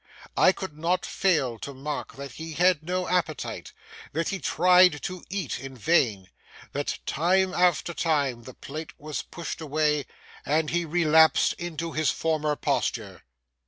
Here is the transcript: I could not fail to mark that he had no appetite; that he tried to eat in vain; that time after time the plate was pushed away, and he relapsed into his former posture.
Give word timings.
I 0.35 0.51
could 0.51 0.75
not 0.75 1.05
fail 1.05 1.59
to 1.59 1.75
mark 1.75 2.15
that 2.15 2.31
he 2.31 2.53
had 2.53 2.81
no 2.81 3.07
appetite; 3.07 3.71
that 4.13 4.29
he 4.29 4.39
tried 4.39 5.03
to 5.03 5.23
eat 5.29 5.59
in 5.59 5.77
vain; 5.77 6.27
that 6.71 6.97
time 7.05 7.53
after 7.53 7.93
time 7.93 8.45
the 8.45 8.55
plate 8.55 8.99
was 8.99 9.21
pushed 9.21 9.61
away, 9.61 10.07
and 10.43 10.71
he 10.71 10.85
relapsed 10.85 11.53
into 11.53 11.91
his 11.91 12.09
former 12.09 12.55
posture. 12.55 13.21